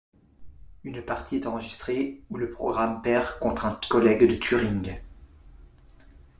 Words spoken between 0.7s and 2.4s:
Une partie est enregistrée, où